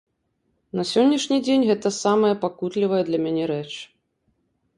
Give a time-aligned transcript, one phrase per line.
[0.77, 3.69] На сённяшні дзень гэта самая пакутлівая для мяне рэч.